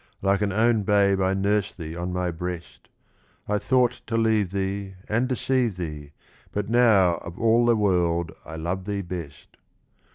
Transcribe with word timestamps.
Like 0.23 0.41
an 0.41 0.51
own 0.51 0.81
babe 0.81 1.21
I 1.21 1.35
nurse 1.35 1.75
thee 1.75 1.95
on 1.95 2.11
my 2.11 2.31
breast: 2.31 2.89
I 3.47 3.59
thought 3.59 4.01
to 4.07 4.17
leave 4.17 4.49
thee 4.49 4.95
And 5.07 5.27
deceive 5.27 5.77
thee, 5.77 6.13
But 6.51 6.69
now 6.71 7.17
of 7.17 7.37
all 7.37 7.67
the 7.67 7.75
world 7.75 8.31
I 8.43 8.55
love 8.55 8.85
thee 8.85 9.03
best. 9.03 9.57